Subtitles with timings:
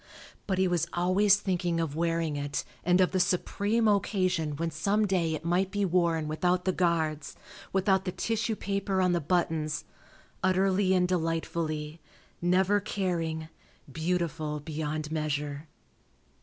[0.47, 5.05] But he was always thinking of wearing it and of the supreme occasion when some
[5.05, 7.35] day it might be worn without the guards,
[7.71, 9.83] without the tissue paper on the buttons,
[10.41, 12.01] utterly and delightfully,
[12.41, 13.49] never caring,
[13.93, 15.67] beautiful beyond measure.